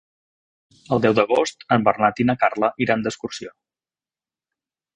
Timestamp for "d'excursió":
3.07-3.55